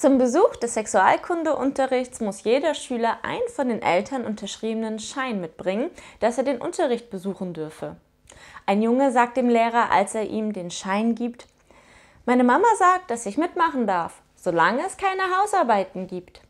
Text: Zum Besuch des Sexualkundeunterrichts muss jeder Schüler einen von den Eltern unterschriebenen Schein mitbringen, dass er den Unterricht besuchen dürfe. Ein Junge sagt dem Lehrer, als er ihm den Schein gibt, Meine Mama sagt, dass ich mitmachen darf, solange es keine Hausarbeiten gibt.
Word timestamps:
Zum 0.00 0.16
Besuch 0.16 0.56
des 0.56 0.72
Sexualkundeunterrichts 0.72 2.20
muss 2.20 2.42
jeder 2.44 2.72
Schüler 2.72 3.18
einen 3.22 3.46
von 3.54 3.68
den 3.68 3.82
Eltern 3.82 4.24
unterschriebenen 4.24 4.98
Schein 4.98 5.42
mitbringen, 5.42 5.90
dass 6.20 6.38
er 6.38 6.44
den 6.44 6.56
Unterricht 6.56 7.10
besuchen 7.10 7.52
dürfe. 7.52 7.96
Ein 8.64 8.80
Junge 8.80 9.12
sagt 9.12 9.36
dem 9.36 9.50
Lehrer, 9.50 9.90
als 9.90 10.14
er 10.14 10.22
ihm 10.22 10.54
den 10.54 10.70
Schein 10.70 11.14
gibt, 11.14 11.46
Meine 12.24 12.44
Mama 12.44 12.64
sagt, 12.78 13.10
dass 13.10 13.26
ich 13.26 13.36
mitmachen 13.36 13.86
darf, 13.86 14.22
solange 14.36 14.86
es 14.86 14.96
keine 14.96 15.36
Hausarbeiten 15.38 16.06
gibt. 16.06 16.40